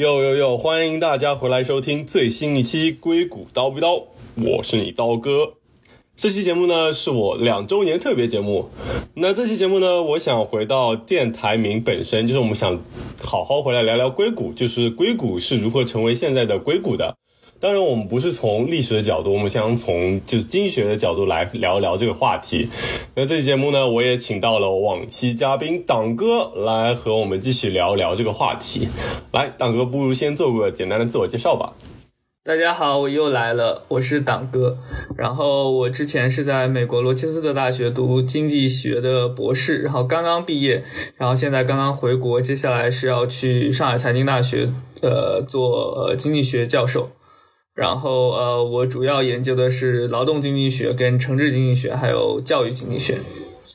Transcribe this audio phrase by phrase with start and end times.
[0.00, 0.56] 呦呦呦！
[0.56, 3.96] 欢迎大家回来收听最新一期《硅谷刀逼刀》，
[4.36, 5.52] 我是你刀哥。
[6.16, 8.70] 这期节目呢是我两周年特别节目。
[9.12, 12.80] 那这期节目呢，我想回到电台名本身，就是我们想
[13.22, 17.14] 好好回来聊聊硅谷，就是硅谷是如何成为现在的硅谷的。
[17.60, 22.66] 当然，我们不是从历史的角度，我们想从就是经济学的角度来聊一聊这个话题。
[23.14, 28.88] 那这期节目呢，我也请到了往期嘉宾党哥来和我们继续聊一聊这个话题。
[29.32, 31.74] 来，党哥，不如先做个简单的自我介绍吧。
[32.42, 34.78] 大家好，我又来了，我是党哥。
[35.14, 40.82] 然后我之前是在美国罗切斯特大学读经济学的博士，然后刚刚毕业，
[41.18, 47.10] 然后现在刚刚回国，接下来是要去上海财经大学呃做经济学教授。
[47.74, 53.18] 然后，呃，我主要研究的是劳动经济学、跟城市经济学，还有教育经济学。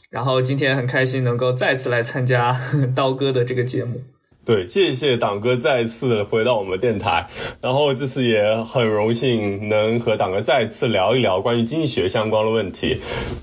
[0.09, 2.59] 然后今天很开心能够再次来参加
[2.95, 4.01] 刀哥的这个节目。
[4.45, 7.25] 对，谢谢党哥再次回到我们电台。
[7.61, 12.97] 然后这次也很荣幸能和党哥再次聊一聊关于经济学相关的问题。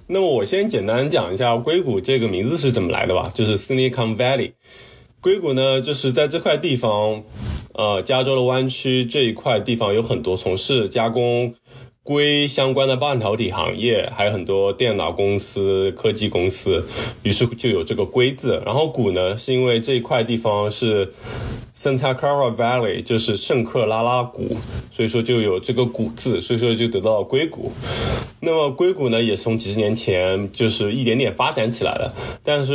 [0.06, 4.52] 那么我先简单讲一下硅谷这个名字是怎么来的吧，就是 Silicon Valley。
[5.20, 7.24] 硅谷呢，就是在这块地方。
[7.74, 11.54] 呃，加州的湾区这一块地方有很多从事加工
[12.02, 16.84] 硅相关的半导体行业，还有很多电脑公司、科技公司，
[17.22, 18.60] 于是就有这个“硅”字。
[18.66, 21.12] 然后“谷”呢，是因为这一块地方是
[21.74, 24.56] Santa Clara Valley，就是圣克拉拉谷，
[24.90, 27.70] 所以说就有这个“谷”字，所以说就得到了硅谷。
[28.40, 32.74] 那么硅谷呢，也从几十年前就是一点点发展起来了，但是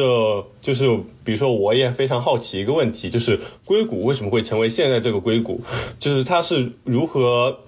[0.62, 1.00] 就是。
[1.28, 5.60] 比如说，我也非常好奇一个问题，就是硅谷为什么会成为现在这个硅谷？
[6.00, 7.60] 就是它是如何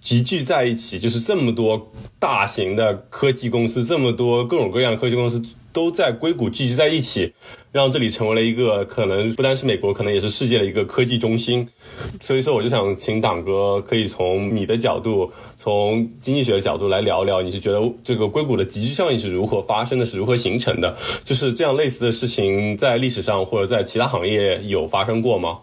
[0.00, 1.00] 集聚在一起？
[1.00, 5.42] 就是这么多大型的科技公司，这么多各种各样的科技公司。
[5.70, 7.34] 都在硅谷聚集在一起，
[7.70, 11.68] 让这里成为了一个可能不单是美国，可能也是世界的一个科技中心。
[12.20, 20.96] 所以说，我就想请党哥可以从你的角度，从经济学的角度来聊聊，你是觉得这个硅谷的集聚效应是如何发生的，是如何形成的？
[21.24, 25.58] 就是这样类似的事情在历史上或者在其他行业有发生过吗？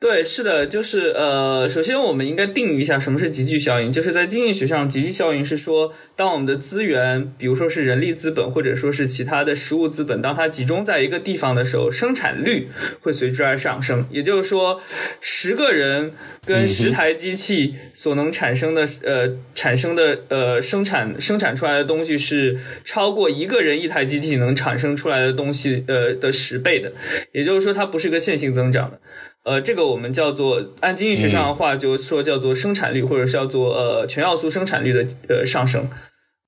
[0.00, 3.90] 对，是的，就是呃，首先我们应该定义一下什么是集聚效应。
[3.90, 12.68] 就是在经济学上，集聚效应是说，当我们的资源，比如说是人力资本，或者说是其他的实物资本，当它集中在一个地方的时候，生产率
[13.00, 14.06] 会随之而上升。
[14.10, 14.82] 也就是说，
[15.22, 16.12] 十个人
[16.44, 26.92] 跟十台机器所能产生的呃产生的呃生产生产出来的东西是超过一个人一台机器能产生出来的东西呃的十倍的。
[27.32, 29.00] 也就是说，它不是一个线性增长的。
[29.44, 35.86] 呃，这个我们叫做按经济学上的话，就说叫做生产率，或者是叫做呃全要素生产率的呃上升。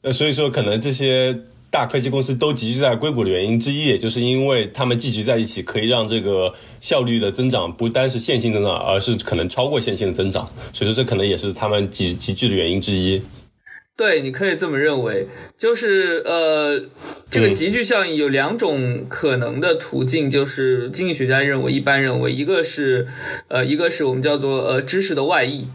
[0.02, 1.38] 呃，所以说可能这些
[1.70, 10.48] 大科技公司都集聚在硅谷的原因之一，也就是因为他们聚集在一起，可以让这个效率的增长不单是线性增长，而是可能超过线性的增长。
[10.72, 13.20] 所以说这可能也是他们集集聚的原因之一。
[13.96, 15.26] 对，你可以这么认为，
[15.56, 16.82] 就是呃，
[17.30, 23.06] 这个集聚效应有两种可能的途径，就是经济学家认为，一般认为，一个是
[23.48, 25.68] 呃，一个是我们叫做呃知识的外溢。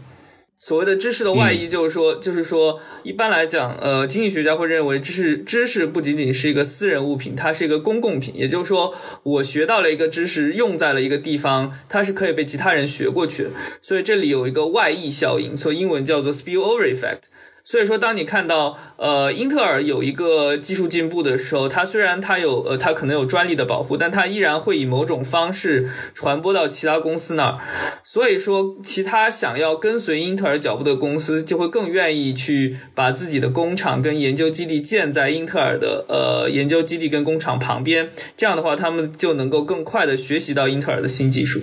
[0.56, 8.36] 所谓的知识的外溢，就是说，就是说，一般来讲，呃，经济学家会认为，知识知识不仅仅是一个私人物品，它是一个公共品。
[8.36, 8.94] 也就是说，
[9.24, 13.50] 我学到了一个知识，用在了一个地方，它是可以被其他人学过去的。
[13.80, 17.22] 所以这里有一个外溢效应，所以英文叫做 spillover effect。
[17.64, 27.58] 所以说，当你看到呃英特尔有一个技术进步的时候，它虽然它有呃它可能有专利的保护，但它依然会以某种方式传播到其他公司那儿。
[28.02, 38.10] 所以说，其他想要跟随英特尔脚步的公司就会更愿意去把自己的工厂跟研究基地建在英特尔的呃研究基地跟工厂旁边。
[38.36, 41.60] 这样的话，他们就能够更快的学习到英特尔的新技术。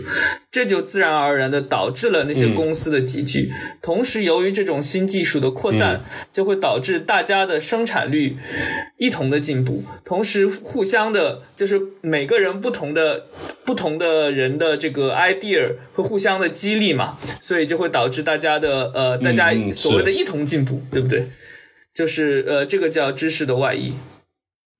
[0.50, 3.51] 这就自然而然的导致了那些公司的集聚。
[3.81, 5.88] 同时，由于这种新技术的扩散。
[6.31, 8.38] 就会导致大家的生产率
[8.97, 13.25] 一同的进步，同时互相的，就是每个人不同的
[13.65, 21.30] 不同的人的这个 idea 会互相的激励嘛，所以就会导致大家的呃，大家所谓的一同进步，对不对？
[21.94, 23.94] 就是呃，这个叫知识的外溢。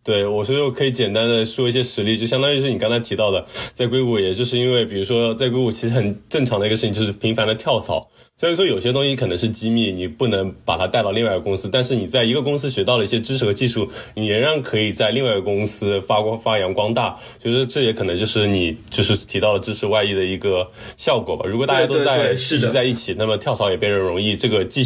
[0.02, 8.10] 对，我觉得我可以简单的说一些实例，就相当于是你刚才提到的，在硅谷，也就是因为比如说在硅谷，其实很正常的一个事情就是频繁的跳槽。
[8.40, 17.20] 虽然说有些东西可能是机密，你不能把它带到另外一个公司，但是你在一个公司学到了一些知识和技术，你仍然可以在另外一个公司发光发扬光大。
[17.38, 21.46] 所以说这也可能就是你就是提到了知识外溢的一个效果吧。
[21.46, 24.86] 如果大家都在聚集在一起，那么跳槽也变得容易，这个技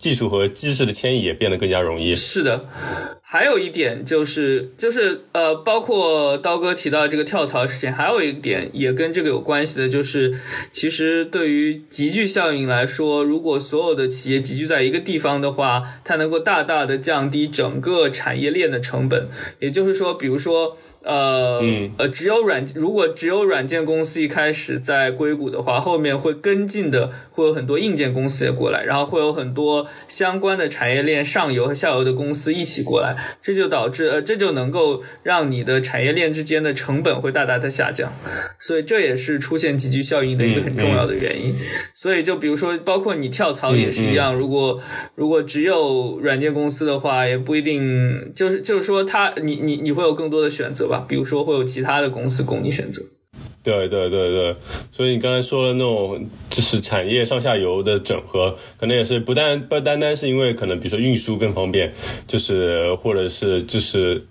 [0.00, 2.12] 技术和知识的迁移也变得更加容易。
[2.16, 2.64] 是的。
[3.22, 10.34] 还有一点就是，就是呃，包括刀哥提到这个跳槽事情，还有一点也跟这个有关系的，就是
[10.72, 19.28] 其实对于集聚效应来说，如果所有的企业集聚在一个地方的话，它能够大大的降低整个产业链的成本。
[19.60, 20.76] 也就是说，比如说。
[21.02, 21.62] 呃
[21.96, 38.12] 呃，只有软如果只有软件公司一开始在硅谷的话，后面会跟进的会有很多硬件公司也过来，然后会有很多相关的产业链上游和下游的公司一起过来，这就导致呃这就能够让你的产业链之间的成本会大大的下降，
[38.58, 41.56] 所以这也是出现集聚效应的一个很重要的原因。
[41.94, 44.78] 所以就比如说，包括你跳槽也是一样，如果
[45.14, 50.89] 如果只有软件公司的话，也不一定就是就是说，它你你你会有更多的选择。
[50.90, 53.02] 吧，比如说会有其他的公司供你选择。
[53.62, 54.56] 对对对对，
[54.90, 61.92] 所以你刚才说的那种就是产业上下游的整合，可能也是不但不单单是因为可能比如说运输更方便，
[62.26, 64.26] 就是或者是就是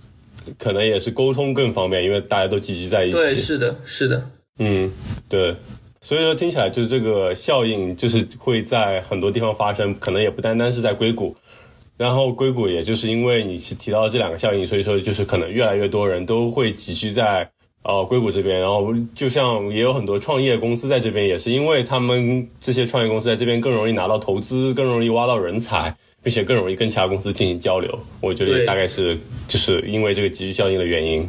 [0.57, 3.17] 可能也是沟通更方便，因为大家都聚集在一起。
[3.17, 4.29] 对，是的，是的。
[4.57, 4.91] 嗯，
[5.29, 5.55] 对。
[6.01, 11.35] 所以说听起来就是这个效应就是会在很多地方发生，可能也不单单是在硅谷。
[11.99, 17.45] 然后硅谷也就是因为你提到这两个效应，所以说就是可能越来越多人都会集聚在
[17.83, 25.93] 呃硅谷这边，然后就像也有很多创业公司在这边，也是因为他们这些创业公司在这边更容易拿到投资，更容易挖到人才，
[26.23, 27.99] 并且更容易跟其他公司进行交流。
[28.21, 29.19] 我觉得大概是
[29.49, 31.27] 就是因为这个集聚效应的原因。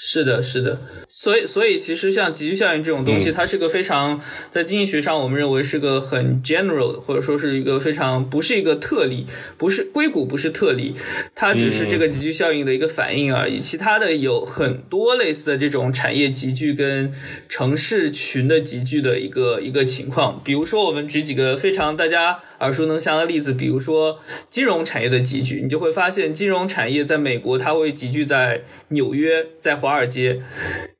[0.00, 10.94] 是的，是的，所以，所以其实像集聚效应这种东西，它是个非常在经济学上，我们认为是个很 general 的，或者说是一个非常不是一个特例，不是硅谷不是特例，
[11.34, 13.58] 它只是这个集聚效应的一个反应而已。
[13.58, 17.12] 其他的有很多类似的这种产业集聚跟
[17.48, 22.38] 城市群的集聚的一个一个情况，比如说我们举几个非常大家。
[22.60, 24.18] 耳熟能详的例子，比如说
[24.50, 30.40] 金融产业的集聚，你就会发现金融产业在美国它会集聚在纽约，在华尔街；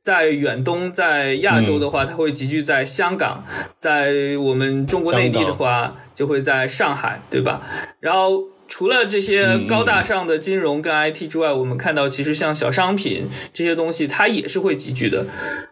[0.03, 3.45] 在远东，在亚洲的话，它会集聚在香港；
[3.79, 7.63] 在我们中国内地的话，就会在上海，对吧？
[8.01, 15.27] 然后除了这些高大上的金融跟 IT 之外，我们看到其实像小商品这些东西，它也是会集聚的。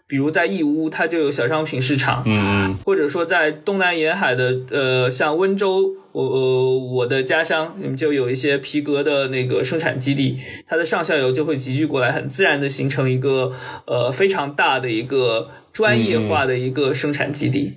[0.09, 10.39] 比如在义乌，它就有小商品市场，嗯或者说在东南沿海的，呃，像温州，我呃我的家乡，你们就有一些皮革的那个生产基地，
[10.69, 13.53] 它的上下游就会集聚过来，很自然的形成一个
[13.87, 17.75] 呃非常大的一个专业化的一个生产基地。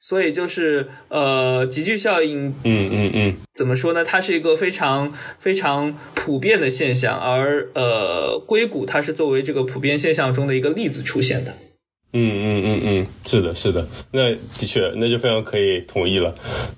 [0.00, 4.04] 所以就是呃，集聚效应，嗯嗯嗯，怎么说呢？
[4.04, 11.54] 它是一个非常非常普遍的现象，而呃，硅谷它是作为这个普遍现象中的一个例子出现的。
[12.14, 16.34] 嗯嗯嗯嗯，是的，是的，那的确，那就非常可以同意了。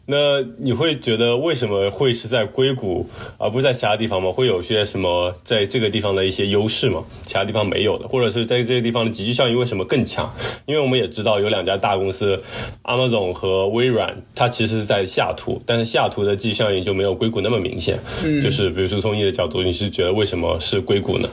[0.06, 4.32] 那你会觉得为什么会是在硅谷，而不是在其他地方吗？
[4.32, 7.04] 会有些什么在这个地方的一些优势吗？
[7.22, 10.34] 其他地方没有的，或者是在这个地方的集聚效应为什么更强？
[10.66, 12.42] 因为我们也知道有两家大公司
[12.82, 18.00] ，Amazon 和微软，它其实是在下图，但是下图的集聚效应就没有硅谷那么明显。
[18.24, 21.28] 嗯，就是比如说从你的角度，你是觉得为什么是硅谷呢？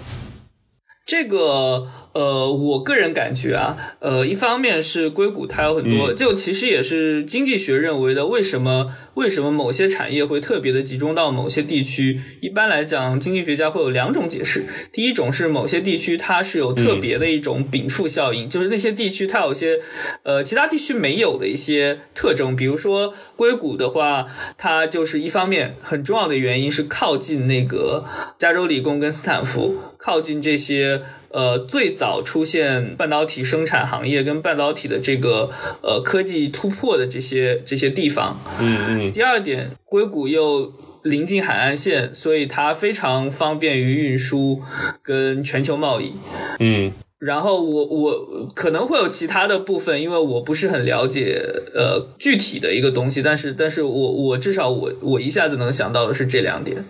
[1.08, 1.88] 这个。
[2.18, 12.20] 呃，我个人感觉啊，呃，一方面是硅谷它有很多，就其实也是经济学认为的，为什么为什么某些产业会特别的集中到某些地区？
[12.42, 14.66] 一般来讲，经济学家会有两种解释。
[14.92, 19.80] 第一种是某些地区它是有特别的一种禀赋效应，就是那些地区它有些
[20.24, 22.56] 呃其他地区没有的一些特征。
[22.56, 24.26] 比如说硅谷的话，
[24.58, 28.06] 它就是一方面很重要的原因是靠近那个
[28.40, 31.04] 加州理工跟斯坦福，靠近这些。
[31.30, 35.50] 呃，最早出现半导体生产行业跟半导体的这个
[35.82, 39.12] 呃科技突破的这些这些地方，嗯嗯。
[39.12, 40.72] 第二点，硅谷又
[41.04, 44.62] 临近海岸线，所以它非常方便于运输
[45.04, 46.14] 跟全球贸易。
[46.60, 46.92] 嗯。
[47.20, 51.42] 然后我我可能会有其他的部分，因为我不是很了解
[51.74, 56.86] 呃具体的一个东西，但是但是我我至少我我一下子能想到的是这两点。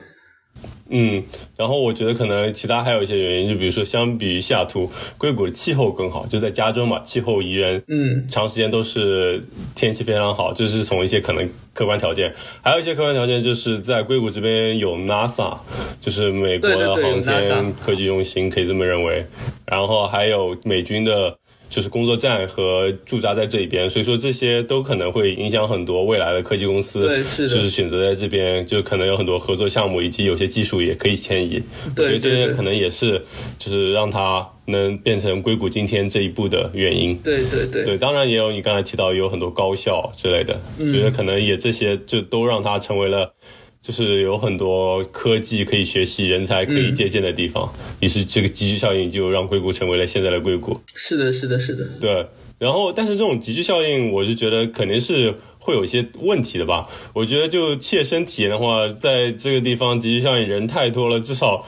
[0.89, 1.23] 嗯，
[1.55, 9.43] 然后我觉得可能其他还有一些原因，就比如说相比于西雅图，硅谷的气候更好，就在加州嘛，气候宜人，嗯，长时间都是
[9.75, 15.57] 天气非常好，就是从一些可能客观条件，还有一些客观条件就是在硅谷这边有 NASA，
[15.99, 19.25] 就是美国的航天科技中心，可以这么认为，
[19.65, 21.37] 然后还有美军的。
[21.69, 31.61] 就是工作站和驻扎在这一边，所以说这些都可能会影响很多未来的科技公司，对，是的，就是选择在这边，就可能有很多合作项目，以及有些技术也可以迁移。
[31.95, 33.21] 对，这些可能也是，
[33.57, 37.15] 就是让它能变成硅谷今天这一步的原因。
[37.17, 43.33] 对对对，对，当然也有你刚才提到有很多高校之类的，觉得可能也这些就都让它成为了。
[43.81, 47.71] 就是有很多科技可以学习、人才可以借鉴的地方。
[47.99, 50.79] 于是这个集聚效应就让硅谷成为了现在的硅谷。
[50.93, 51.85] 是的，是的，是的。
[51.99, 52.27] 对，
[52.59, 55.35] 然后但是这种集聚效应，我就觉得肯定是。
[55.59, 56.87] 会有一些问题的吧？
[57.11, 61.65] 我觉得就切身体验的话，在这个地方集聚效应人太多了，至少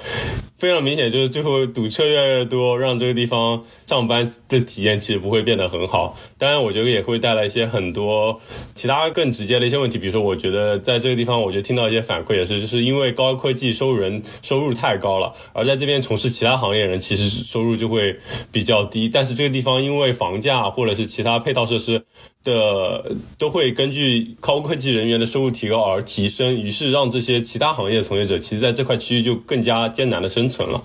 [0.60, 6.18] 非常明显，就是最后堵车越来越多，让这个地方上班的体验其实不会变得很好。
[6.38, 8.42] 当然，我觉得也会带来一些很多
[8.76, 18.20] 其他更直接的一些问题，比如说，我觉得在这个地方，我觉得听到一些反馈也是，就是因为高科技收入人收入太高了，而在这边从事其他行业人其实收入就会
[18.52, 19.08] 比较低。
[19.08, 22.04] 但是这个地方因为房价或者是其他配套设施。
[22.44, 30.84] 的都会根据高科技人员的收入提高而提升，于是让这些其他行业从业者其实在这块区域就更加艰难的生存了。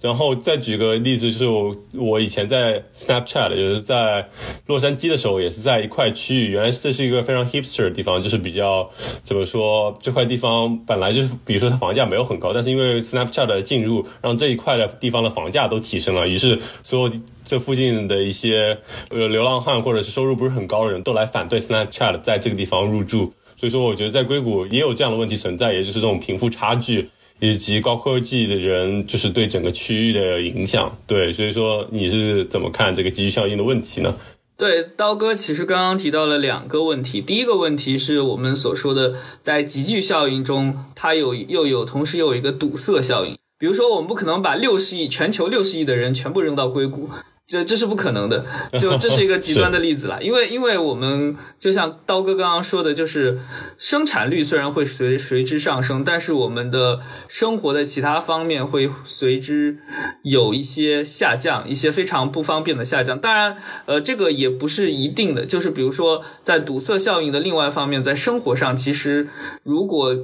[0.00, 4.28] 然后再举个例子，就是我我以前在 Snapchat，就是在
[4.66, 6.52] 洛杉矶的时候，也是在一块区域。
[6.52, 8.88] 原来这是一个非常 hipster 的地方，就是比较
[9.24, 16.28] 怎么说，这块地方本来就是，比如说它房价没有很高，但是因为 Snapchat 的进入，让这一块的地方的房价都提升了。
[16.28, 17.12] 于是所有
[17.44, 18.78] 这附近的一些
[19.10, 23.32] 呃流浪汉或者是收入不是很高的人都来反对 Snapchat 在这个地方入驻。
[23.56, 27.10] 所以说，我觉得在硅谷也有这样的问题存在，也就是这种贫富差距。
[27.40, 30.96] 以及高科技的人，就是对整个区域的影响。
[31.06, 34.14] 对，所以说你是怎么看这个集聚效应的问题呢？
[34.56, 37.20] 对，刀哥其实刚刚提到了两个问题。
[37.20, 43.38] 第一个问题是我们所说的，在集聚效应中，它有又有同时又有一个堵塞效应。
[43.56, 47.08] 比如说，我们不可能把六十亿全球六十亿的人全部扔到硅谷。
[47.48, 48.44] 这这是不可能的，
[48.78, 53.40] 就这是一个极端的例子了， 因为因为我们就像刀哥刚刚说的，就是
[53.78, 59.78] 生产率虽然会随随之上升，但是我们的生活的其他方面会随之
[60.22, 63.18] 有一些下降，一些非常不方便的下降。
[63.18, 69.26] 当然，呃，这个也不是一定的，就是比如说在堵塞效应的另外一方面，在生活上，其实
[69.62, 70.14] 如果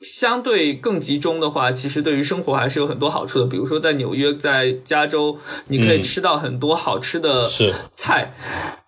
[0.00, 3.46] 相对更集中的话，其实对于生活还是有很多好处的。
[3.46, 6.55] 比如说在纽约，在加州，你可以吃到很。
[6.56, 7.44] 很多好吃的
[7.94, 8.32] 菜，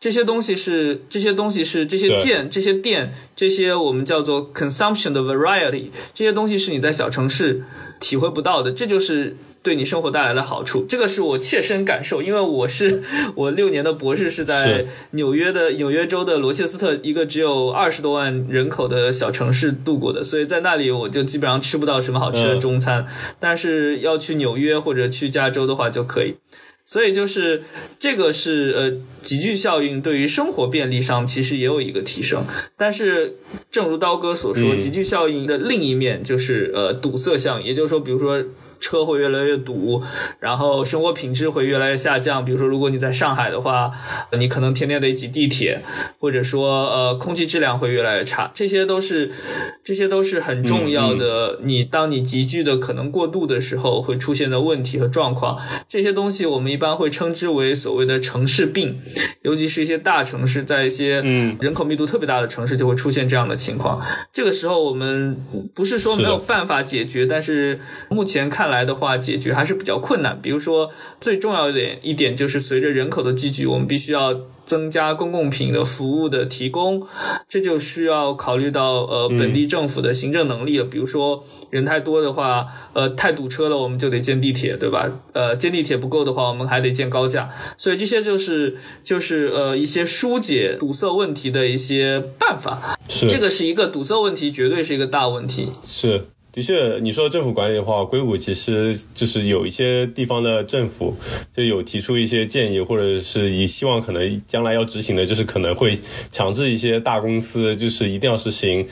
[0.00, 7.62] 这些东西是这些东西是这些店这些店这些我们叫做 consumption 的 variety，这些东西是你在小城市
[8.00, 10.86] 体会不到的，这就是对你生活带来的好处。
[10.88, 13.02] 这个是我切身感受，因为我是
[13.36, 23.04] 我六年的博士是在纽约的纽约州的罗切斯特一个只有二十多万人口的小城市度过的，所以在那里我就基本上吃不到什么好吃的中餐，
[23.38, 26.36] 但是要去纽约或者去加州的话就可以。
[26.88, 27.64] 所以就是
[27.98, 32.46] 这个是呃集聚效应对于生活便利上其实也有一个提升，
[32.78, 33.36] 但是
[33.70, 38.42] 正如刀哥所说，集聚效应的另一面就是呃堵塞效应，也就是说，比如说。
[38.80, 40.02] 车会越来越堵，
[40.40, 42.44] 然后生活品质会越来越下降。
[42.44, 43.90] 比如说，如果你在上海的话，
[44.38, 45.82] 你可能天天得挤地铁，
[46.20, 48.50] 或者说，呃，空气质量会越来越差。
[48.54, 49.32] 这些都是，
[49.82, 51.58] 这些都是很重要的。
[51.64, 55.58] 你当你集聚的可能过度的时候，会出现的问题和状况。
[55.88, 59.00] 这些东西我们一般会称之为所谓的城市病，
[59.42, 61.20] 尤其是一些大城市，在一些
[61.60, 64.00] 人口密度特别大的城市，就会出现这样的情况。
[64.32, 65.36] 这个时候，我们
[65.74, 68.67] 不是说没有办法解决，但是目前看。
[68.70, 70.38] 来的话，解决还是比较困难。
[70.40, 74.40] 比如说，最重要一点一点就是，随着人口的聚集，我们必须要。
[74.68, 77.06] 增加公共品的服务的提供，
[77.48, 80.84] 这就需要考虑到呃本地政府的行政能力了。
[80.84, 85.10] 比如说人太多的话，呃太堵车了，我们就得建地铁，对吧？
[85.32, 87.48] 呃建地铁不够的话，我们还得建高架。
[87.78, 92.98] 所以这些就是就是呃一些疏解堵塞问题的一些办法。
[93.08, 95.72] 是这个是一个堵塞问题，绝对是一个大问题。
[95.82, 96.26] 是。
[96.58, 101.14] 的确，你说政府管理的话，硅谷其实就是有一些地方的政府
[101.52, 105.96] 就有提出一些建议，或者是以希望可能将来要执行的，就是可能会
[106.32, 108.84] 强制一些大公司，就是一定要实行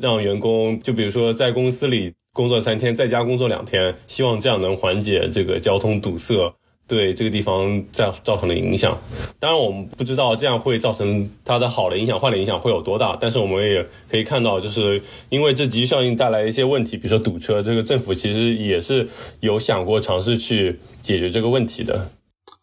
[0.00, 6.52] 让员工，就比如说在公司里工作三天，在家工作两天，希望这样能缓解这个交通堵塞。
[6.92, 9.00] 对这个地方造造成的影响，
[9.40, 13.16] 当然我们不知道这样会造成它的好的影响、坏的影响会有多大。
[13.18, 19.08] 但是我们也可以看到，就是因为这集聚效应带来一些问题，比如说堵车，这个政府其实也是
[19.40, 22.10] 有想过尝试去解决这个问题的。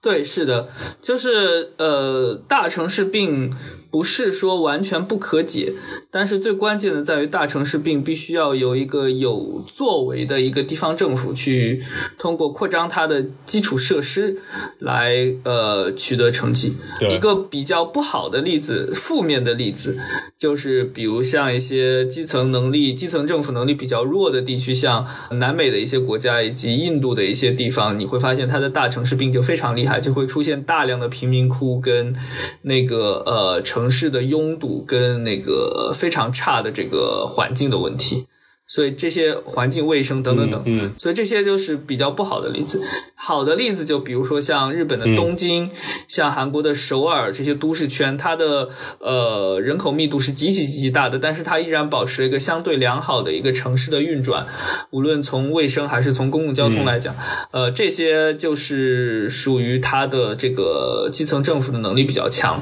[0.01, 0.69] 对，是的，
[1.01, 3.53] 就是呃，大城市病。
[3.91, 5.73] 不是说完全不可解，
[6.11, 11.83] 但是最关键的在于大城市病必须要有一个有作为的一个地方政府去
[12.19, 14.37] 通过扩张它的基础设施
[14.77, 16.75] 来呃取得成绩。
[17.09, 19.97] 一个比较不好的例子，负面的例子
[20.37, 32.15] 就是比如像一些基层能力、基层政府能力比较弱的地区，像南美的一些国家以及印度的一些地方，你会发现它的大城市病就非常厉害，就会出现大量的贫民窟跟
[32.61, 33.79] 那个呃城。
[33.79, 38.27] 城市的拥堵跟那个非常差的这个环境的问题，
[38.69, 42.79] 所以这些环境卫生等等等，嗯，所以这些就是比较不好的例子。
[43.15, 45.71] 好的例子就比如说像日本的东京，
[46.07, 54.45] 像韩国的首尔这些都市圈，它的呃人口密度是极其极其大的，但是它依然保持了一个相对良好的一个城市的运转，
[54.91, 57.15] 无论从卫生还是从公共交通来讲，
[57.51, 62.61] 呃，这些就是属于它的这个基层政府的能力比较强。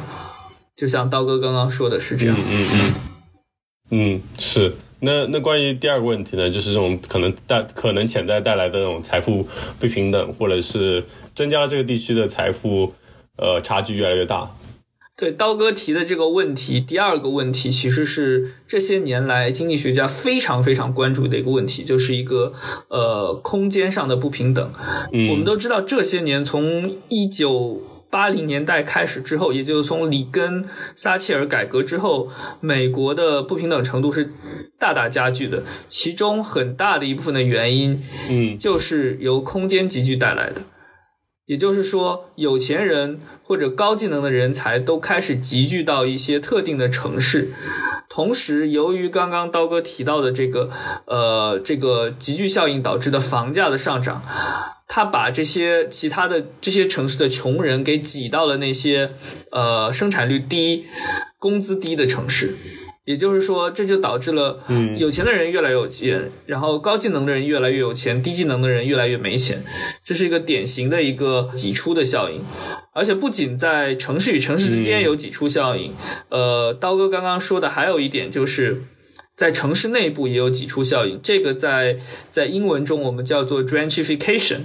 [0.77, 2.93] 就像刀哥刚刚说的是这样，嗯嗯嗯。
[3.89, 4.73] 嗯，是。
[4.99, 9.47] 那那关于第二个问题呢，就是这种可能带可能潜在带来的这种财富
[9.79, 11.03] 不平等，或者是
[11.35, 12.93] 增加这个地区的财富
[13.37, 14.55] 呃差距越来越大。
[15.15, 22.53] 对刀哥提的这个问题，第二个问题其实是这些年来经济学家非常非常关注的一个问题，就是一个
[22.89, 24.71] 呃空间上的不平等。
[25.11, 27.81] 嗯，我们都知道这些年从一九。
[28.09, 32.29] 八零年代开始之后，也就是从里根、撒切尔改革之后，
[32.61, 34.31] 美国的不平等程度是
[34.79, 35.63] 大大加剧的。
[35.87, 40.61] 其中很大的一部分的原因，嗯，就是由空间集聚带来的。
[41.45, 47.53] 也就是说，有钱人或者高技能的人才都开始集聚到一些特定的城市。
[48.09, 50.69] 同时，由于刚刚刀哥提到的这个
[51.05, 54.21] 呃这个集聚效应导致的房价的上涨。
[54.89, 59.11] 他把这些其他的这些城市的穷人给挤到了那些
[59.51, 60.85] 呃生产率低、
[61.39, 62.55] 工资低的城市，
[63.07, 69.63] 也就是说，这就导致了嗯有钱的人越来越有钱，然后高技能的人越来越有钱，低技能的人越来越没钱，
[70.03, 72.41] 这是一个典型的一个挤出的效应。
[72.93, 75.93] 而且不仅在城市与城市之间有挤出效应，
[76.29, 78.83] 呃，刀哥刚刚说的还有一点就是。
[79.37, 81.99] 在城市内部也有挤出效应，这个在
[82.31, 84.61] 在英文中我们叫做 gentrification，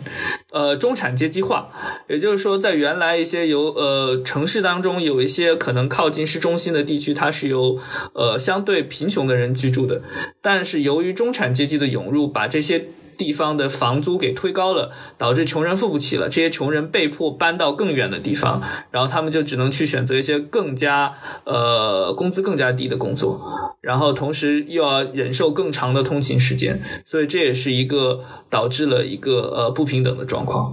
[0.53, 1.69] 呃，中产阶级化。
[2.09, 7.81] 也就是说，在原来一些由呃城市当中有一些可能靠近市中心的地区，它是由
[8.13, 10.03] 呃相对贫穷的人居住的，
[10.41, 12.87] 但是由于中产阶级的涌入，把这些。
[13.23, 23.41] 地方的房租给推高了，导致穷人付不起了，这些穷人被迫搬到更远的地方，然后他们就只能去选择一些更加呃工资更加低的工作，
[23.81, 30.73] 然后同时又要忍受更长的通勤时间，所以这也是一个导致了一个呃不平等的状况。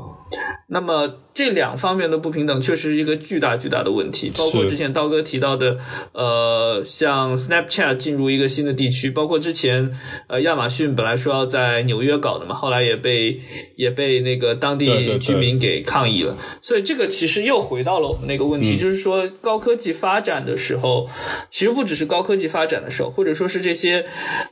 [0.72, 1.08] 那么
[1.40, 5.78] 这两方面的不平等确实是一个巨大巨大的问题，包括之前刀哥提到的，
[6.12, 9.98] 呃，像 Snapchat 进入一个新的地区，包括之前
[10.28, 13.40] 呃亚马逊本来说要在纽约搞的嘛，后来也被
[13.78, 21.08] 也被那个当地居民给抗议了，所以这个其实又回到了我们那个问题，就是说高科技发展的时候，
[21.50, 24.06] 其实不只是高科技发展的时候，或者说是这些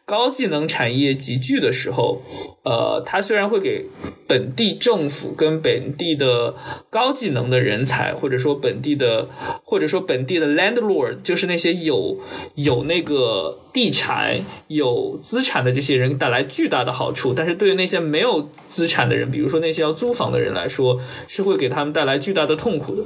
[0.06, 2.22] 高技能产业集聚的时候，
[2.64, 3.88] 呃，它虽然会给
[4.26, 6.56] 本地政府跟本地的
[6.90, 9.30] 高技能的人才，或者说本地的，
[9.64, 12.18] 或者说本地的 landlord，就是那些有
[12.56, 17.34] 有那个地产、有资产的这些人带来巨大的好处。
[17.34, 23.04] 但是对于那些没有资产的人，比如说那些要租房的人来说，是会给他们带来巨大的痛苦的。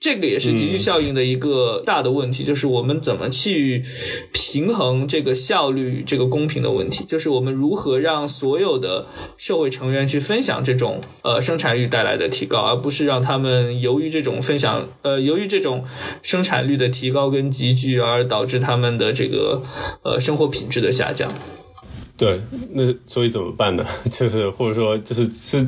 [0.00, 3.84] 这个也是集聚效应的一个大的问题，就是我们怎么去
[4.32, 15.84] 平衡这个效率、这个公平的问题，就是我们如何让所有的社会成员去分享这种呃生产率带来的提高，而不是让他们由于这种分享呃由于这种
[16.22, 19.62] 生产率的提高跟集聚而导致他们的这个
[20.02, 21.30] 呃生活品质的下降。
[22.20, 22.38] 对，
[22.72, 23.82] 那所以怎么办呢？
[24.10, 25.64] 就是或者说，就是是，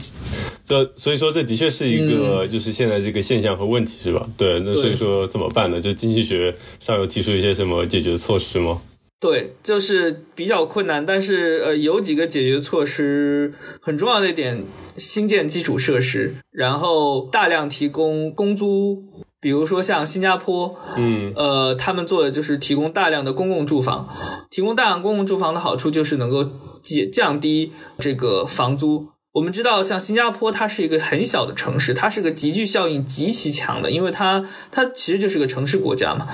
[0.66, 4.28] 这所以说这的确是一个就是现在这个现象和问题，是吧？
[4.36, 5.80] 对，那所以说怎么办呢？
[5.80, 8.82] 就经济学上有提出一些什么解决措施吗？
[9.18, 14.62] 对，就是比较困难，但是呃，有几个解决措施很重要的一点：
[14.98, 19.21] 新建基础设施，然后大量提供公租。
[19.42, 24.09] 比如说像新加坡，嗯，呃，他们做的就是提供大量的公共住房。
[24.50, 26.48] 提供大量公共住房的好处就是能够
[26.85, 29.09] 减降低这个房租。
[29.33, 36.28] 我们知道，像新加坡，它是一个很小的城市，它是个集聚效应极其强的，因为它它其实就是个城市国家嘛，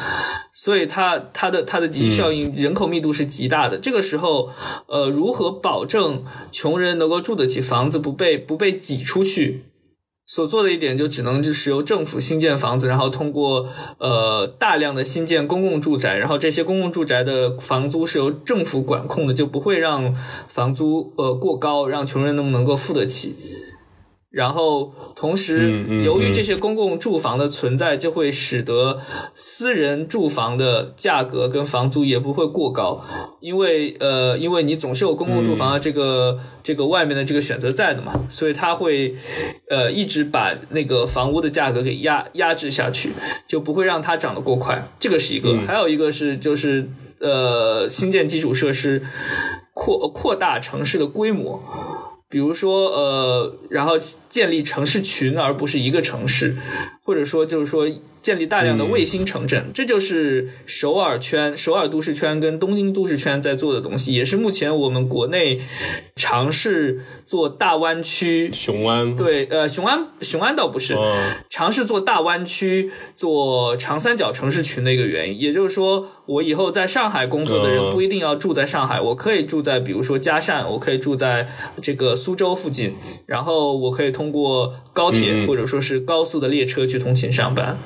[0.52, 3.78] 所以它它的它的集聚效应人口密度是极大的。
[3.78, 4.50] 这个时候，
[4.88, 9.67] 呃，如何保证穷人能够住得起房子，不被不被挤出去？
[10.30, 20.14] 所做的一点就只能就是由政府新建房子，然后通过呃大量的新建公共住宅，然后这些公共住宅的房租是由政府管控的，就不会让
[20.48, 23.34] 房租呃过高，让穷人能不能够付得起。
[24.38, 29.00] 然后，同时，由于这些公共住房的存在，就会使得
[29.34, 33.02] 私人住房的价格跟房租也不会过高，
[33.40, 39.16] 因为呃，因为你总是有公共住房的这个这个外面的这个选择在的嘛，所以它会
[39.68, 43.10] 呃一直把那个房屋的价格给压压制下去，
[43.48, 44.88] 就不会让它涨得过快。
[45.00, 49.02] 这个是一个，还有一个是就是呃新建基础设施。
[49.80, 51.62] 扩扩大城市的规模，
[52.30, 53.94] 比如说呃，然后
[54.28, 56.56] 建立城市群，而不是一个城市，
[57.08, 57.88] 或者说就是说。
[58.20, 65.60] 建立大量的卫星城镇，这就是首尔圈、首尔都市圈跟东京都市圈在做的东西，也是目前我们国内
[66.16, 68.50] 尝试做大湾区。
[68.52, 70.94] 雄安对，呃，雄安雄安倒不是
[71.48, 75.40] 尝试做大湾区、做长三角城市群的一个原因。
[75.40, 81.48] 也就是说，我以后在上海工作的人不一定要住在上海，我可以住在比如说嘉善，我可以住在
[81.80, 82.94] 这个苏州附近，
[83.26, 87.78] 然后我可以通过高铁或者说是高速的列车去通勤上班。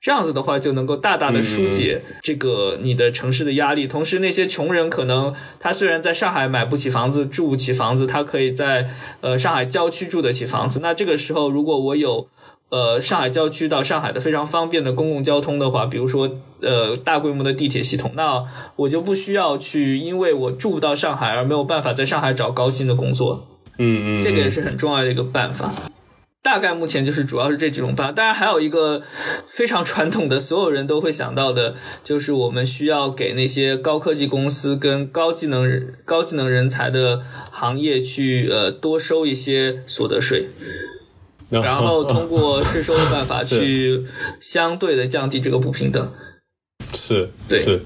[0.00, 3.88] 这样子的话，就能够大大的疏解这个你的城市的压力。
[3.88, 8.88] 同时，那些穷人可能他虽然在上海买不起房子、住不起房子，他可以在
[9.22, 10.78] 呃上海郊区住得起房子。
[10.80, 12.28] 那这个时候，如果我有
[12.68, 16.30] 呃上海郊区到上海的非常方便的公共交通的话，比如说
[16.62, 18.44] 呃大规模的地铁系统，那
[18.76, 23.48] 我就不需要去因为我住不到上海而没有办法在上海找高薪的工作。
[23.78, 25.90] 嗯嗯，这个也是很重要的一个办法。
[26.40, 29.02] 大概目前就是主要是这几种办法，当然还有一个
[29.48, 40.46] 非常传统的，所有人都会想到的，就是我们需要给那些高科技公司跟高技能人、高技能人才的行业去呃多收一些所得税，
[41.50, 44.06] 然后通过 税收的办法去
[44.40, 46.12] 相对的降低这个不平等。
[46.98, 47.80] 是是，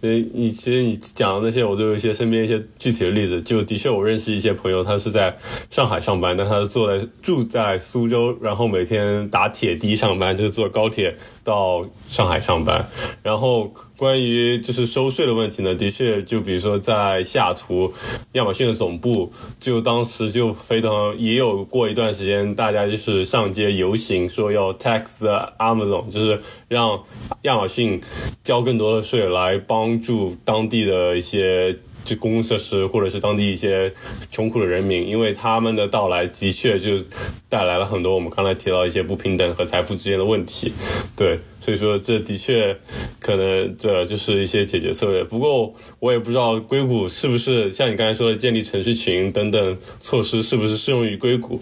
[0.00, 3.40] 所以你其实你讲的那些，我都有一些身边一些具体的例子。
[3.42, 5.36] 就的确，我认识一些朋友，他是在
[5.70, 12.84] 上海上班，但他是坐在住在苏州，然后每天打铁的上班，就是坐高铁到上海上班，
[13.22, 13.72] 然后。
[13.96, 17.92] 关于就是收税的问题呢，的确，就比如说在西雅图，
[18.32, 25.26] 亚马逊的总部，就当时就非常也有过一段时间，大家就是上街游行，说要 tax
[25.58, 27.02] Amazon，就是让
[27.42, 28.00] 亚马逊
[28.42, 31.78] 交更多的税来帮助当地的一些。
[32.04, 33.92] 就公共设施，或者是当地一些
[34.30, 37.02] 穷苦的人民，因为他们的到来的确就
[37.48, 40.72] 带来了很多我们刚才提到一些不平等和财富之间的问题，
[41.16, 42.76] 对，所以说这的确
[43.18, 45.24] 可能这就是一些解决策略。
[45.24, 51.60] 不过我也不知道硅谷是不是像你刚才说的建立城市群等等措施是不是适用于硅谷？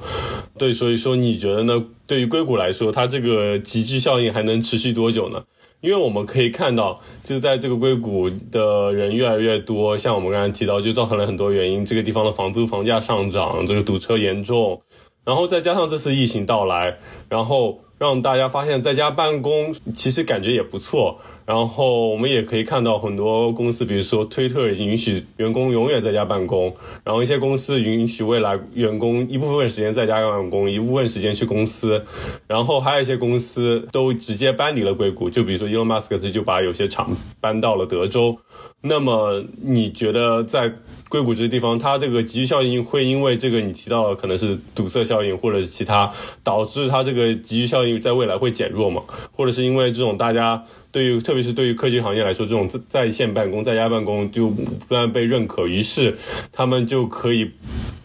[0.59, 1.85] 对，所以说你觉得呢？
[2.05, 5.45] 对于硅谷来说，它这个集聚效应还能持续多久呢？
[5.83, 11.85] 因为我们可以看到，就在这个硅谷的人越来越多，像我们刚才提到，就造成了很多原因。
[11.85, 14.81] 这个地方的房租、房价上涨，这个堵车严重，
[15.25, 21.19] 然后再加上这次疫情到来，然后让大家发现在家办公其实感觉也不错。
[21.53, 32.03] 然后我们也可以看到很多公司，比如说推特已经允许员工永远在家办公，然后一些公司允许未来员工一部分时间在家办公，一部分时间去公司，
[32.47, 38.39] 然后还有一些公司都直接搬离了硅谷，就比如说 Elon Musk 这就把有些厂搬到了德州。
[38.81, 40.73] 那么你觉得在
[41.13, 46.11] 硅谷这个地方，它这个集聚效应会因为这个你提到的可能是堵塞效应，或者是其他
[46.43, 49.03] 导致它这个集聚效应在未来会减弱嘛？
[49.31, 50.65] 或者是因为这种大家？
[50.91, 56.17] 对于特别是对于科技行业来说，这种在在线办公、在家办公就不断被认可，于是
[56.51, 57.51] 他们就可以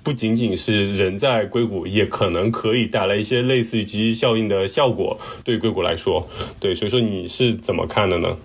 [0.04, 5.18] 不仅仅是人在硅谷，也可能可以带来一些类似于集聚效应的效果。
[5.46, 6.28] 对硅谷来说，
[6.60, 8.38] 对，所以说你是怎么看的呢？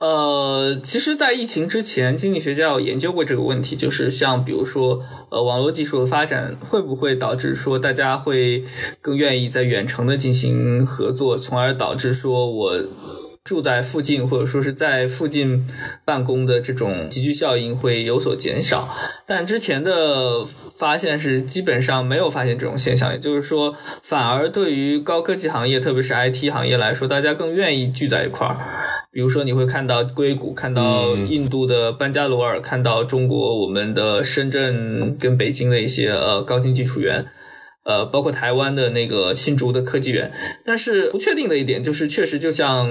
[0.00, 8.64] 呃，其实，在疫情之前，经济学家有研究过这个问题，就是像比如说，呃，网络技术的发展会不会导致说大家会
[9.02, 12.74] 更愿意在远程的进行合作，从而导致说我。
[13.42, 15.66] 住在附近或者说是在附近
[16.04, 18.94] 办公的这种集聚效应会有所减少，
[19.26, 28.58] 但之前的发现是基本上没有发现这种现象，也就是说，反而对于高科技行业，特别是 IT 行业来说，大家更愿意聚在一块儿。
[29.12, 37.26] 比如说，你会看到硅谷，看到印度的班加罗尔，看到中国我们的深圳跟北京的一些呃高新技术园。
[37.82, 40.30] 呃，包括台湾的那个新竹的科技园，
[40.66, 42.86] 但是不确定的一点就是，确实就像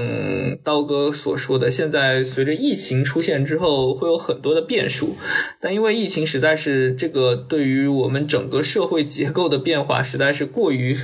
[0.64, 5.16] 刀哥所说的，现在随着疫情出现之后，会有很多的变数。
[5.62, 10.96] 但因为疫情实在是这个对于我们整个社会结构的变化，实在是过于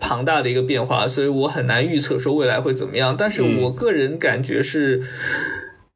[0.00, 3.14] 庞大的一个变化，所以我很难预测说未来会怎么样。
[3.16, 5.02] 但是我个人感觉是。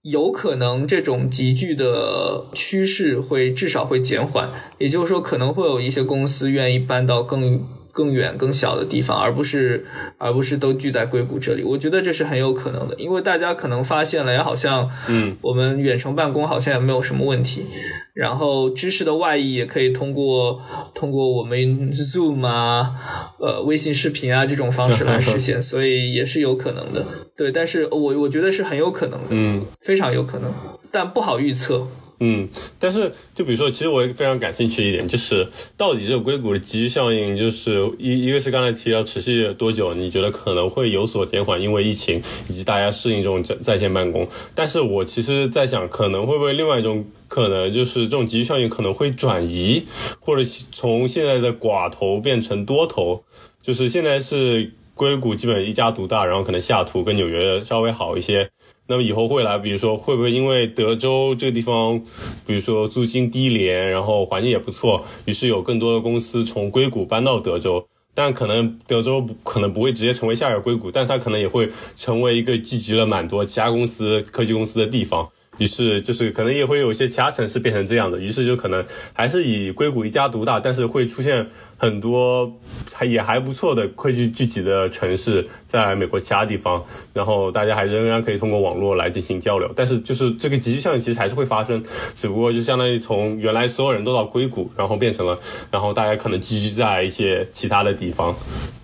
[0.05, 9.87] 有可能这种急剧的趋势会至少会减缓，也就是说可能会有一些公司愿意搬到更更远、更小的地方，而不是
[10.19, 11.63] 而不是都聚在硅谷这里。
[11.63, 17.65] 我觉得这是很有可能的，因为大家可能发现了，也好像嗯，我们远程办公好像也没有什么问题。
[18.13, 20.61] 然后知识的外溢也可以通过
[20.95, 22.93] 通过我们 Zoom 啊，
[23.41, 27.07] 呃，微信视频啊这种方式来实现， 所以也是有可能的。
[27.37, 30.53] 对，但是我我觉得是很有可能的，嗯，非常有可能，
[30.93, 31.87] 但不好预测。
[32.21, 32.49] 嗯，
[32.79, 35.47] 但是就比如说，其实我也非常感兴趣一点，就是
[35.77, 44.29] 到底这个硅谷的集聚效应，就是一一个是刚才提到持续多久，你觉得可能会有所减缓，因为疫情以及大家适应这种在在线办公。
[44.55, 49.85] 但是我其实在想，可能会不会另外一种可能，就是这种集聚效应可能会转移，
[50.21, 53.25] 或者从现在的寡头变成多头，
[53.61, 58.51] 就是现在是硅谷基本一家独大，然后可能西雅图跟纽约稍微好一些。
[58.87, 62.03] 那么以后未来，比如说会不会因为德州这个地方，
[62.47, 67.87] 比如说租金低廉，然后环境也不错，于是有更多的公司从硅谷搬到德州？
[68.17, 75.31] 但可能德州可能不会直接成为下一个硅谷，但它可能也会成为一个聚集了蛮多其他公司、科技公司的地方。
[75.59, 81.47] 于是就是可能也会有一些其他城市变成这样的，于是就可能还是以硅谷一家独大，但是会出现。
[81.77, 82.51] 很多
[82.95, 89.69] 还也还不错的科技聚集的城市，在美国其他地方，然后大家还仍然可以通过网络来进行交流。
[89.75, 91.83] 但是就是这个集聚效应其实还是会发生，
[92.15, 95.37] 只不过就相当于从原来所有人都到硅谷，然后变成了，
[95.71, 98.35] 然后大家可能集聚在一些其他的地方。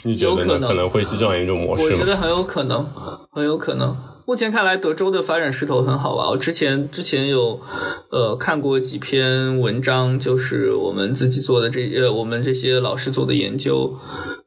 [0.02, 1.88] 你觉得可能会是这样一种模式吗？
[1.92, 2.84] 我觉得很有可能，
[3.30, 3.96] 很有可能。
[4.30, 6.30] 目前看来，德州的发展势头很好吧？
[6.30, 7.60] 我之前之前有，
[8.10, 13.92] 呃，看过几篇文章，就是我们自己做的这呃，我们这些老师做的研究，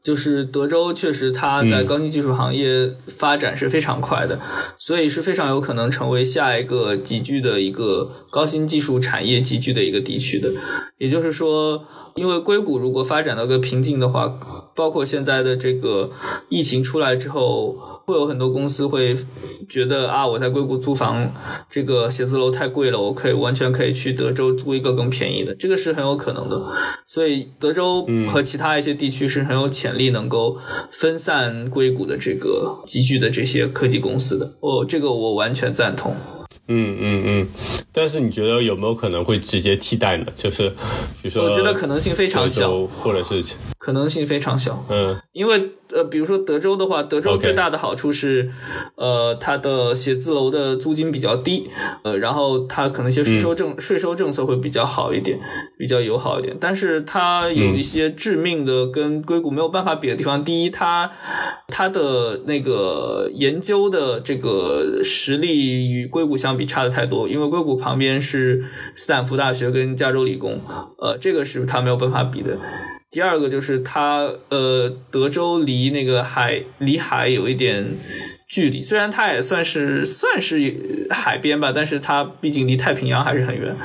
[0.02, 4.40] 就是德州确实它在高新技术行业发展是非常快的，
[4.80, 10.50] 所以是非常有可能成为下一个集聚的一个高新技术产业集聚的一个地区的。
[10.98, 11.84] 也就是说，
[12.16, 14.28] 因为硅谷如果发展到个瓶颈的话，
[14.76, 16.12] 包括现在的这个
[16.50, 17.78] 疫情出来之后。
[18.06, 19.16] 会有很多公司会
[19.70, 21.34] 觉得啊，我在硅谷租房，
[21.70, 26.62] 这个写字楼太贵了，我可以完全可以去德州租一个更便宜的，这个是很有可能的。
[27.08, 30.58] 所以德州和其他一些地区是很有潜力能够
[30.92, 34.54] 分散硅谷的这个集聚的这些科技公司的。
[34.60, 36.14] 哦，这个我完全赞同。
[36.68, 37.48] 嗯嗯嗯，
[37.92, 40.26] 但是你觉得有没有可能会直接替代呢？
[40.34, 40.70] 就是
[41.22, 43.44] 比如说，我觉得可能性非常小，或者是
[43.84, 44.86] 可能性非常小。
[44.90, 45.72] 嗯，因为。
[45.96, 48.50] 呃，比如说德州的话，德州最大的好处是，
[48.96, 51.70] 呃，它的写字楼的租金比较低，
[52.04, 55.40] 呃，然后它可能一些税收政税收政策会比较好一点，
[55.78, 56.58] 比较友好一点。
[56.60, 60.44] 但是它有一些致命的跟硅谷没有办法比的地方。
[60.44, 61.12] 第一，它
[61.68, 68.64] 它的那个研究的这个实力与硅谷相比差的太多，因为硅谷旁边是
[68.96, 70.60] 斯坦福大学跟加州理工，
[70.98, 72.58] 呃，这个是它没有办法比的。
[73.14, 77.96] 第二个就是它，呃，德州离那个海，离海有一点。
[78.54, 83.76] 距离虽然它也算是算是海边吧，但是它毕竟离太平洋还是很远，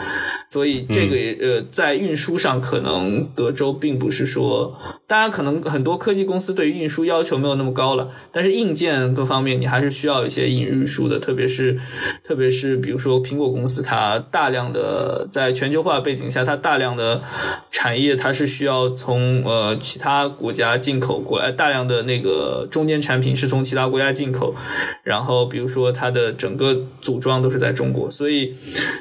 [0.51, 11.79] 所以这个呃在运输上可能德州并不是说，当然可能很多科技公司对于运输要求没有那么高了，但是硬件各方面你还是需要一些运输的，特别是
[12.23, 17.23] 特别是比如说苹果公司，它大量的在全球化背景下，它大量的
[17.71, 24.55] 产业它是需要从呃其他国家进口过来，大量的那个中间产品是从其他国家进口。
[25.03, 28.55] 然后，比如说它的整个组装都是在中国，所以，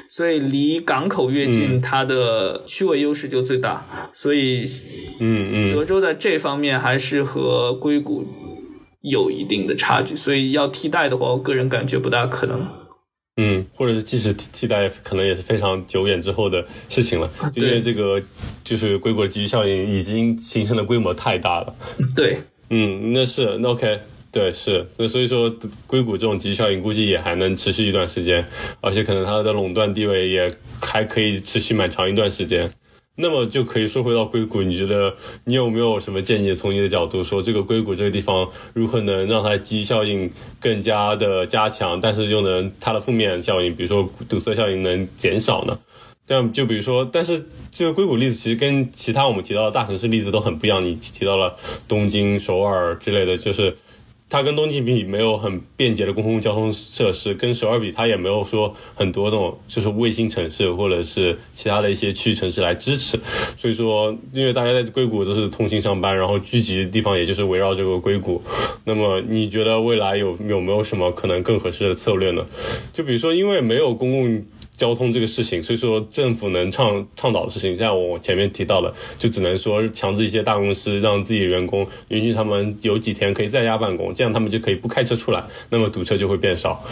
[0.08, 4.10] 所以离港口越近，它的区位优势就最大。
[4.12, 4.64] 所以，
[5.20, 8.24] 嗯嗯，德州在这方面还是和硅谷
[9.02, 10.16] 有一定的差距。
[10.16, 12.66] 所以要替代的话，我个人感觉不大可能。
[13.40, 17.30] 嗯，或者是即使替代，可能也是非常久远之后的事情了。
[17.54, 18.20] 因为这个
[18.64, 21.72] 就是硅谷的集聚效应已经形成的规模太大了。
[22.16, 22.38] 对，
[22.70, 24.00] 嗯，那是那 OK。
[24.38, 25.52] 对，是，所以所以说，
[25.88, 28.46] 硅谷这种集效应估计也还能持续一段时间，
[28.80, 30.48] 而且可能它的垄断地位也
[30.80, 32.70] 还可以持续蛮长一段时间。
[33.16, 36.54] 那么就可以说回到硅谷，你觉得你有没有什么建议？
[36.54, 45.76] 从你的角度说，这个硅谷这个地方如何能让它的集效应更加的加强，但是又能它的负面效应，比如说堵塞效应能减少呢？
[46.28, 50.84] 这样就比如说，但是这个硅谷例子其实跟其他我们提到的大城市例子都很不一样。
[50.84, 51.56] 你提到了
[51.88, 53.76] 东京、首尔之类的，就是。
[54.30, 63.18] 它跟东京比没有很便捷的公共交通设施，跟首尔比它也没有说很多那种就是卫星城市或者是其他的一些区域城市来支持，
[63.56, 68.42] 所以说因为大家在硅谷都是通勤上班，然后聚集的地方也就是围绕这个硅谷，
[68.84, 72.44] 那么你觉得未来有有没有什么可能更合适的策略呢？
[72.92, 74.44] 就比如说因为没有公共。
[74.78, 86.82] 交通这个事情，所以说政府能倡倡导的事情，像我前面提到的，就只能说强制一些大公司让自己的员工允许他们有几天可以在家办公，这样他们就可以不开车出来，那么堵车就会变少，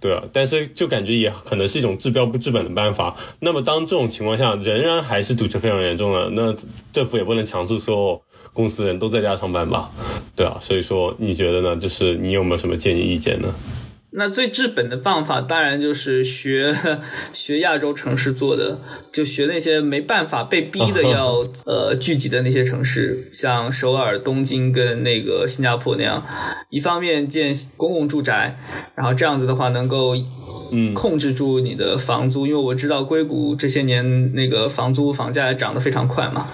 [0.00, 0.22] 对啊。
[0.32, 3.16] 但是就感觉也可能是一种治标不治本的办法。
[3.40, 6.54] 那么当这种情况下仍然还是堵车非常严重的，那
[6.92, 9.90] 政府也不能强制所有公司人都在家上班吧，
[10.36, 10.56] 对啊。
[10.60, 11.76] 所以说你觉得呢？
[11.76, 13.52] 就是你有没有什么建议意见呢？
[14.14, 16.76] 那最治本的办法，当然就是学
[17.32, 18.78] 学亚洲城市做的，
[19.10, 26.22] 就学那些没办法被逼的要 呃聚集的那些城市，像首尔、东京跟那个新加坡那样，
[26.68, 28.58] 一方面建公共住宅，
[28.94, 30.14] 然后这样子的话能够
[30.70, 36.48] 嗯控制住你的房租，因为我知道硅谷这些年那个房租房价涨得非常快嘛，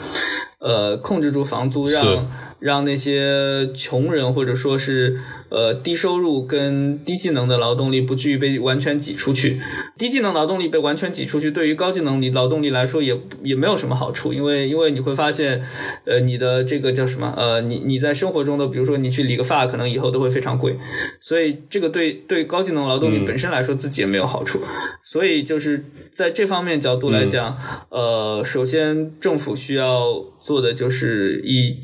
[0.61, 2.48] 呃，控制住房租是让。
[2.59, 5.19] 让那些穷人或者说是
[5.49, 9.61] 呃低收入跟低技能的劳动力不至于被完全挤出去。
[9.97, 15.61] 低技能劳动力被完全挤出去，对于高技能力劳动力来说也也没有什么好处，因为因为你会发现，
[16.05, 17.35] 呃，你的这个叫什么？
[17.37, 20.77] 呃，你你在生活中的，比如说你去理个发，可能以后都会非常贵，
[21.21, 24.61] 所以这个对对高技能劳动力嗯本身来说自己也没有好处。
[25.03, 27.57] 所以就是在这方面角度来讲，
[27.89, 31.77] 呃，首先政府需要做的就是以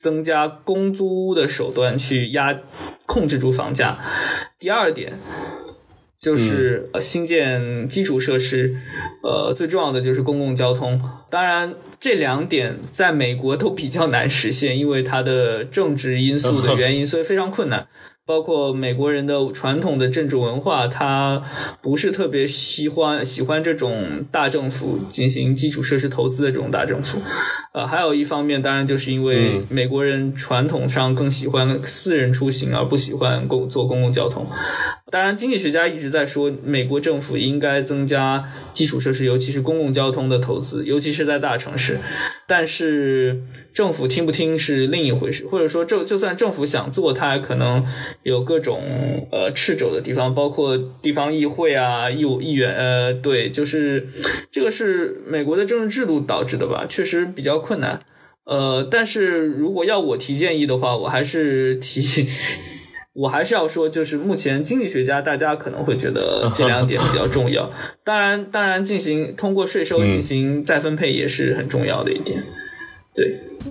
[0.00, 2.58] 增加公租屋的手段去压
[3.06, 3.98] 控制住房价。
[4.58, 5.18] 第二点
[6.18, 8.74] 就是、呃新建基础设施，
[9.22, 11.00] 呃，最重要的就是公共交通。
[11.30, 17.86] 当然，这两点在美国都比较难实现，因为它的政治因素的原因， 所以非常困难。
[18.30, 21.42] 包括美国人的传统的政治文化，他
[21.82, 27.18] 不是特别喜欢喜欢这种大政府进行基础设施投资的这种大政府。
[27.72, 34.46] 呃，还有一方面，当然就是因为嗯美国人传统上更喜欢私人出行，而不喜欢公坐公共交通。
[35.10, 41.98] 当然，经济学家一直在说，美国政府应该增加基础设施，尤其是公共交通的投资，尤其是在大城市。
[42.46, 43.42] 但是
[43.72, 47.84] 政府听不听是另一回事，或者说，政就算政府想做，它也可能
[48.22, 48.82] 有各种
[49.32, 54.06] 呃掣肘的地方，包括地方议会啊、议议员呃，对，就是
[54.50, 58.00] 这个是美国的政治制度导致的吧，确实比较困难。
[58.44, 62.26] 呃，但是如果要我提建议的话，我还是提醒，
[63.12, 67.70] 我还是要说，就是目前经济学家大家可能会觉得这两点比较重要。
[68.04, 72.42] 当然，当然进行通过税收进行再分配也是很重要的一点。
[73.12, 73.26] 对，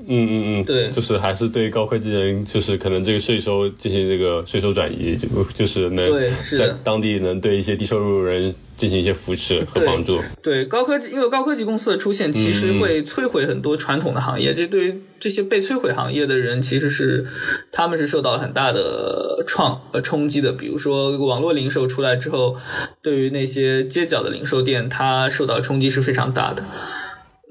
[0.06, 6.12] 嗯嗯嗯，对就是还是对高科技人，就是可能这个税收进行这个税收转移，就就是能
[6.58, 10.20] 在当地能对一些低收入人进行一些扶持和帮助。
[10.42, 14.54] 对高科技，因为高科技公司的出现，其实会摧毁很多传统的行业。
[14.54, 17.26] 这对于这些被摧毁行业的人，其实是
[17.72, 20.54] 他们是受到很大的创呃冲击的。
[20.54, 22.56] 比如说网络零售出来之后，
[23.02, 26.64] 对于那些街角的零售店，它受到冲击是非常大的。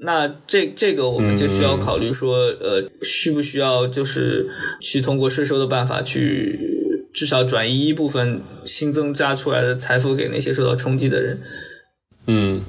[0.01, 6.78] 那这这个我们就需要考虑说，呃，需不需要就是去通过税收的办法去
[7.13, 11.41] 至少转移一部分新增加出来的财富给那些受到冲击的人。
[12.27, 12.61] 嗯，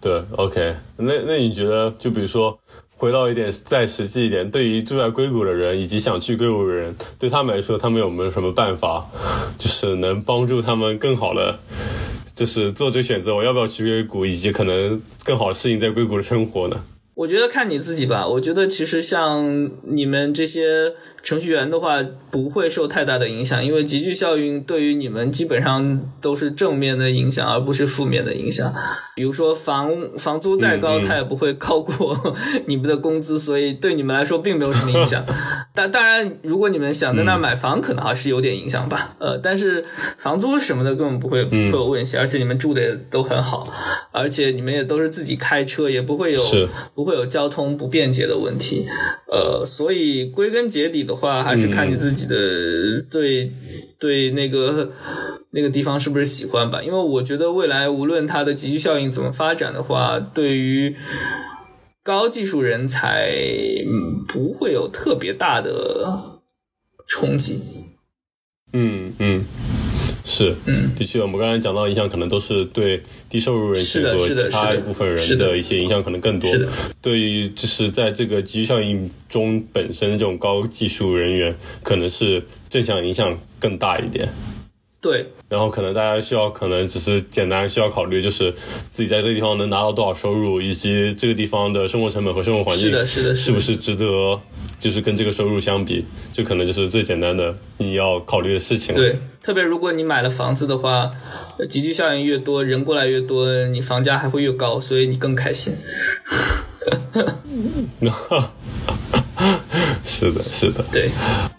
[0.00, 2.58] 对，OK，那那你觉得，就比如说，
[2.96, 9.08] 回到一点再实际一点，对于住在硅谷的人以及想去硅谷的人，对他们来说，他们有没有什么办法，
[9.56, 11.58] 就是能帮助他们更好的，
[12.34, 16.84] 就是做这个选择，我要不要去硅谷，以及可能更好适应在硅谷的生活呢？
[17.18, 18.24] 我觉得看你自己吧。
[18.28, 21.98] 我觉得其实像你们这些程序员的话，
[22.30, 28.72] 不会受太大的影响，因为集聚效应对于你们基本上都是正面的影响，而不是负面的影响。
[29.16, 32.16] 比如说房房租再高，它也不会高过
[32.66, 35.24] 你们的工资，所以对你们来说并没有什么影响。
[35.74, 39.16] 但当然，如果你们想在那儿买房，可能还是有点影响吧。
[39.18, 39.84] 呃，但是
[40.18, 43.68] 房租什么的根本不会不会有问题，而且你们住的也都很好，
[44.12, 48.86] 而且你们也都是自己开车，也不会有是不会有交通不便捷的问题。
[49.32, 52.36] 呃，所以归根结底的话，还是看你自己的
[53.10, 53.50] 对、
[53.98, 54.92] 对那个
[55.50, 56.82] 那个地方是不是喜欢吧。
[56.82, 60.94] 因为我觉得未来无论它的集聚效应怎么发展的话，对于
[62.02, 63.26] 高技术人才，
[63.86, 66.40] 嗯，不会有特别大的
[67.06, 67.62] 冲击。
[68.74, 69.44] 嗯嗯。
[70.28, 76.48] 是，嗯的确，我们刚才讲到影响，可能都是对低收入人群和其他一部分人的的一些影响可能更多。
[76.50, 76.68] 是的
[77.00, 84.28] 对于就是在这个集聚效应中本身这种高技术人员，可能是正向影响更大一点。
[85.00, 88.52] 对，然后可能大家需要，可能只是简单需要考虑，就是
[88.90, 94.38] 自己在这个地方能拿到多少收入，以及这个地方的生活成本和生活环境是的是的是是不是值得，
[94.78, 99.00] 就是跟这个收入相比，这可能就是最简单的你要考虑的事情了。
[99.00, 101.10] 对，特别如果你买了房子的话，
[101.58, 105.74] 呃集聚效应越多，人过来越多，你房价还会越高，所以你更开心。
[110.18, 110.84] 是的，是的。
[110.90, 111.08] 对，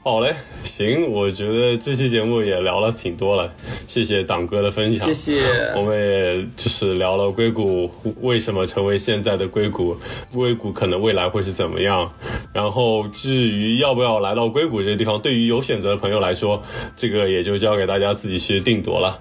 [0.04, 0.36] 好嘞，
[0.66, 3.50] 行，我觉得这期节目也聊了挺多了，
[3.88, 5.08] 谢谢党哥的分享。
[5.08, 5.72] 谢谢。
[5.78, 7.90] 我们也就是聊了硅谷
[8.20, 9.96] 为什么成为现在的硅谷，
[10.34, 12.12] 硅谷可能未来会是怎么样。
[12.54, 16.62] 然后至于要不要来到硅谷这个地方，对于有选择的朋友来说，
[16.98, 19.18] 这个也就交给大家自己去定夺了。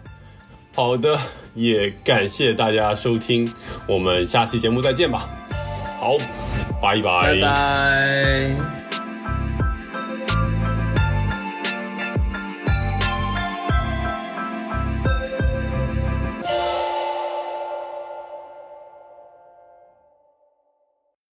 [0.74, 1.16] 好的，
[1.54, 3.48] 也感谢大家收听，
[3.86, 5.28] 我们下期节目再见吧。
[6.00, 6.16] 好，
[6.82, 8.77] 拜拜拜。